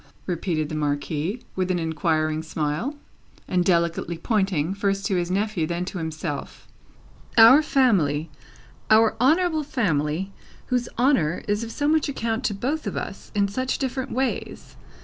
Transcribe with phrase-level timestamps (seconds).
[0.25, 2.95] repeated the Marquis, with an inquiring smile,
[3.47, 6.67] and delicately pointing, first to his nephew, then to himself.
[7.37, 8.31] "Our family;
[8.89, 10.31] our honourable family,
[10.65, 14.75] whose honour is of so much account to both of us, in such different ways.